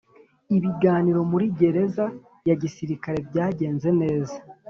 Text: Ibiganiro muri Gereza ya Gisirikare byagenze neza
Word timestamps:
Ibiganiro 0.57 1.19
muri 1.31 1.45
Gereza 1.59 2.05
ya 2.47 2.55
Gisirikare 2.61 3.17
byagenze 3.29 3.89
neza 4.01 4.35